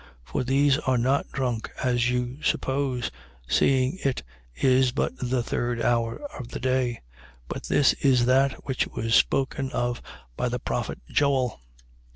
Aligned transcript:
2:15. 0.25 0.31
For 0.31 0.43
these 0.43 0.77
are 0.79 0.97
not 0.97 1.31
drunk, 1.31 1.69
as 1.83 2.09
you 2.09 2.41
suppose, 2.41 3.11
seeing 3.47 3.99
it 4.03 4.23
is 4.55 4.91
but 4.91 5.11
the 5.19 5.43
third 5.43 5.79
hour 5.79 6.17
of 6.39 6.47
the 6.47 6.59
day: 6.59 7.01
2:16. 7.43 7.43
But 7.49 7.63
this 7.65 7.93
is 7.93 8.25
that 8.25 8.53
which 8.65 8.87
was 8.87 9.13
spoken 9.13 9.71
of 9.73 10.01
by 10.35 10.49
the 10.49 10.57
prophet 10.57 11.01
Joel: 11.07 11.49
2:17. 11.49 11.59